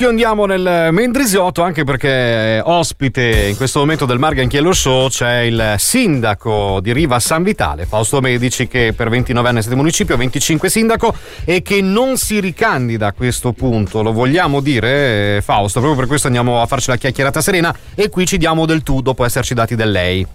Andiamo 0.00 0.46
nel 0.46 0.88
Mendrisiotto 0.92 1.62
anche 1.62 1.84
perché 1.84 2.60
ospite 2.64 3.48
in 3.48 3.56
questo 3.56 3.80
momento 3.80 4.06
del 4.06 4.18
Margan 4.18 4.48
Chiello 4.48 4.72
Show 4.72 5.08
c'è 5.08 5.40
il 5.40 5.74
sindaco 5.76 6.80
di 6.80 6.92
Riva 6.92 7.20
San 7.20 7.42
Vitale, 7.42 7.84
Fausto 7.84 8.20
Medici, 8.20 8.66
che 8.66 8.92
per 8.96 9.08
29 9.08 9.48
anni 9.48 9.58
è 9.58 9.60
stato 9.60 9.76
municipio, 9.76 10.16
25 10.16 10.68
sindaco 10.68 11.14
e 11.44 11.62
che 11.62 11.80
non 11.82 12.16
si 12.16 12.40
ricandida 12.40 13.08
a 13.08 13.12
questo 13.12 13.52
punto. 13.52 14.02
Lo 14.02 14.12
vogliamo 14.12 14.60
dire, 14.60 15.40
Fausto? 15.42 15.78
Proprio 15.80 16.00
per 16.00 16.08
questo 16.08 16.26
andiamo 16.26 16.60
a 16.60 16.66
farci 16.66 16.90
la 16.90 16.96
chiacchierata 16.96 17.40
serena 17.40 17.74
e 17.94 18.08
qui 18.08 18.26
ci 18.26 18.38
diamo 18.38 18.66
del 18.66 18.82
tu 18.82 19.02
dopo 19.02 19.24
esserci 19.24 19.54
dati 19.54 19.76
del 19.76 19.90
lei. 19.90 20.26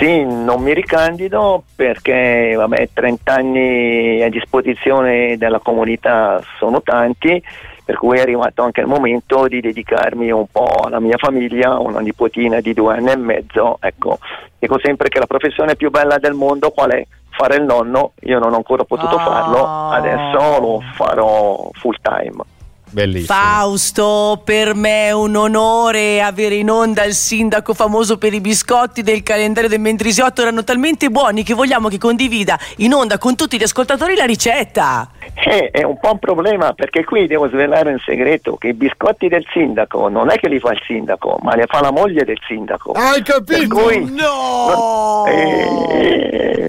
Sì, 0.00 0.24
non 0.24 0.62
mi 0.62 0.74
ricandido 0.74 1.62
perché 1.74 2.54
vabbè, 2.56 2.90
30 2.92 3.32
anni 3.32 4.22
a 4.22 4.28
disposizione 4.28 5.36
della 5.36 5.60
comunità 5.60 6.42
sono 6.58 6.82
tanti 6.82 7.42
per 7.88 7.96
cui 7.96 8.18
è 8.18 8.20
arrivato 8.20 8.60
anche 8.60 8.82
il 8.82 8.86
momento 8.86 9.48
di 9.48 9.62
dedicarmi 9.62 10.30
un 10.30 10.44
po' 10.52 10.82
alla 10.84 11.00
mia 11.00 11.16
famiglia, 11.16 11.78
una 11.78 12.00
nipotina 12.00 12.60
di 12.60 12.74
due 12.74 12.96
anni 12.96 13.12
e 13.12 13.16
mezzo, 13.16 13.78
ecco, 13.80 14.18
dico 14.58 14.78
sempre 14.78 15.08
che 15.08 15.18
la 15.18 15.26
professione 15.26 15.74
più 15.74 15.88
bella 15.88 16.18
del 16.18 16.34
mondo 16.34 16.68
qual 16.68 16.90
è? 16.90 17.06
Fare 17.30 17.56
il 17.56 17.62
nonno, 17.62 18.12
io 18.24 18.38
non 18.40 18.52
ho 18.52 18.56
ancora 18.56 18.84
potuto 18.84 19.14
oh. 19.14 19.18
farlo, 19.20 19.66
adesso 19.88 20.60
lo 20.60 20.82
farò 20.96 21.70
full 21.80 21.96
time. 22.02 22.44
Bellissimo. 22.90 23.34
Fausto, 23.34 24.42
per 24.44 24.74
me 24.74 25.06
è 25.06 25.12
un 25.12 25.34
onore 25.36 26.20
avere 26.20 26.56
in 26.56 26.70
onda 26.70 27.04
il 27.04 27.14
sindaco 27.14 27.72
famoso 27.72 28.18
per 28.18 28.34
i 28.34 28.40
biscotti 28.42 29.02
del 29.02 29.22
calendario 29.22 29.70
del 29.70 29.80
Mendrisiotto. 29.80 30.42
Erano 30.42 30.62
talmente 30.62 31.08
buoni 31.08 31.42
che 31.42 31.54
vogliamo 31.54 31.88
che 31.88 31.96
condivida 31.96 32.58
in 32.76 32.92
onda 32.92 33.16
con 33.16 33.34
tutti 33.34 33.56
gli 33.58 33.62
ascoltatori 33.62 34.14
la 34.14 34.26
ricetta. 34.26 35.10
Eh, 35.40 35.70
è 35.70 35.84
un 35.84 35.98
po' 35.98 36.12
un 36.12 36.18
problema 36.18 36.72
perché 36.72 37.04
qui 37.04 37.26
devo 37.26 37.48
svelare 37.48 37.92
un 37.92 37.98
segreto: 38.00 38.56
che 38.56 38.68
i 38.68 38.74
biscotti 38.74 39.28
del 39.28 39.44
sindaco 39.52 40.08
non 40.08 40.30
è 40.30 40.36
che 40.36 40.48
li 40.48 40.58
fa 40.58 40.72
il 40.72 40.80
sindaco, 40.84 41.38
ma 41.42 41.54
li 41.54 41.62
fa 41.66 41.80
la 41.80 41.92
moglie 41.92 42.24
del 42.24 42.38
sindaco. 42.46 42.92
Hai 42.92 43.22
capito? 43.22 43.76
Cui, 43.76 44.12
no! 44.12 45.24
Eh, 45.26 46.17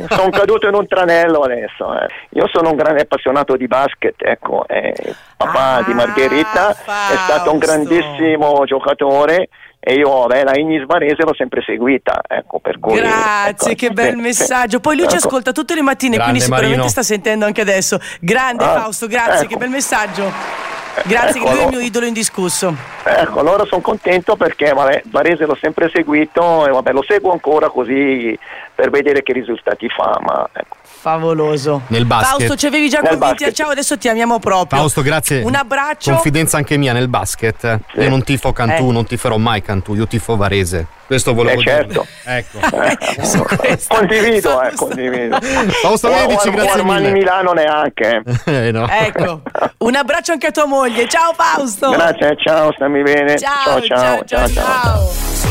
sono 0.10 0.30
caduto 0.30 0.68
in 0.68 0.74
un 0.74 0.88
tranello 0.88 1.42
adesso. 1.42 1.94
Eh. 2.00 2.08
Io 2.32 2.48
sono 2.52 2.72
un 2.72 2.76
grande 2.76 3.02
appassionato 3.02 3.56
di 3.56 3.68
basket, 3.68 4.16
ecco, 4.18 4.66
eh, 4.68 5.16
papà 5.38 5.76
ah, 5.76 5.84
di 5.84 5.94
Margherita 5.94 6.74
Fausto. 6.74 7.14
è 7.14 7.18
stato 7.18 7.52
un 7.52 7.58
grandissimo 7.58 8.64
giocatore 8.66 9.50
e 9.82 9.94
io 9.94 10.10
vabbè, 10.10 10.44
la 10.44 10.58
Ignis 10.58 10.86
Varese 10.86 11.24
l'ho 11.24 11.34
sempre 11.34 11.62
seguita 11.66 12.20
ecco, 12.28 12.60
per 12.60 12.80
cui, 12.80 12.98
grazie 12.98 13.72
ecco, 13.72 13.88
che 13.88 13.92
bel 13.92 14.16
sì, 14.16 14.20
messaggio 14.20 14.82
poi 14.82 14.96
lui 14.96 15.06
ecco. 15.06 15.12
ci 15.18 15.26
ascolta 15.26 15.54
tutte 15.54 15.74
le 15.74 15.82
mattine 15.82 16.18
grande 16.18 16.32
quindi 16.32 16.44
sicuramente 16.44 16.76
Marino. 16.76 16.92
sta 16.92 17.02
sentendo 17.02 17.46
anche 17.46 17.62
adesso 17.62 17.98
grande 18.20 18.66
ah, 18.66 18.82
Fausto 18.82 19.08
grazie 19.08 19.46
ecco. 19.46 19.48
che 19.48 19.56
bel 19.56 19.70
messaggio 19.70 20.59
grazie 21.06 21.40
ecco, 21.40 21.50
che 21.50 21.54
lui 21.54 21.62
è 21.62 21.64
il 21.64 21.70
mio 21.70 21.80
idolo 21.80 22.06
indiscusso. 22.06 22.76
Ecco 23.04 23.40
allora 23.40 23.66
sono 23.66 23.82
contento 23.82 24.36
perché 24.36 24.74
vabbè, 24.74 25.04
Varese 25.06 25.46
l'ho 25.46 25.58
sempre 25.60 25.90
seguito 25.94 26.68
e 26.68 26.72
vabbè, 26.72 26.92
lo 26.92 27.04
seguo 27.04 27.32
ancora 27.32 27.70
così 27.70 28.38
per 28.74 28.90
vedere 28.90 29.24
che 29.24 29.34
risultati 29.34 29.88
fa 29.90 30.20
ma 30.22 30.48
ecco 30.54 30.78
Favoloso. 31.00 31.84
Nel 31.88 32.06
basket. 32.06 32.38
Fausto, 32.40 32.56
ci 32.58 32.66
avevi 32.66 32.90
già 32.90 33.02
convinti. 33.02 33.54
Ciao, 33.54 33.70
adesso 33.70 33.98
ti 33.98 34.10
amiamo 34.10 34.38
proprio. 34.40 34.80
Fausto, 34.80 35.02
grazie. 35.02 35.42
Un 35.44 35.56
abbraccio. 35.56 36.12
Confidenza 36.12 36.58
anche 36.58 36.76
mia 36.76 36.92
nel 36.92 37.08
basket. 37.08 37.80
Sì. 37.94 38.02
Io 38.02 38.10
non 38.10 38.22
tifo 38.24 38.52
Cantù, 38.52 38.90
eh. 38.90 38.92
non 38.92 39.06
tiferò 39.06 39.38
mai 39.38 39.62
Cantù, 39.62 39.94
io 39.96 40.08
tifo 40.08 40.36
Varese. 40.36 40.88
Questo 41.06 41.34
volevo 41.34 41.62
eh, 41.62 41.64
certo. 41.64 42.06
dire. 42.24 42.38
Ecco. 42.38 42.60
Eh, 43.70 43.80
condivido, 43.88 44.62
eh, 44.62 44.74
condivido. 44.76 45.40
Fausto 45.82 46.10
Medici, 46.10 46.50
grazie 46.50 46.84
mille. 46.84 47.12
Milano 47.12 47.54
neanche. 47.54 48.22
Eh, 48.46 48.72
no. 48.72 48.88
Ecco. 48.88 49.42
Un 49.78 49.96
abbraccio 49.96 50.34
anche 50.34 50.48
a 50.48 50.52
tua 50.52 50.66
moglie. 50.66 51.08
Ciao 51.08 51.34
Fausto. 51.34 51.92
Grazie, 51.92 52.36
ciao, 52.38 52.72
stammi 52.74 53.02
bene. 53.04 53.38
ciao, 53.38 53.82
ciao. 53.82 53.98
ciao, 53.98 54.24
ciao. 54.26 54.48
ciao. 54.48 54.48
ciao. 54.48 55.49